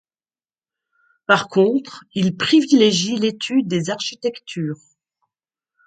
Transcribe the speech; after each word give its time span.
Par 1.27 1.47
contre, 1.47 2.05
il 2.15 2.35
privilègie 2.35 3.17
l'étude 3.17 3.67
des 3.67 3.91
architectures. 3.91 4.79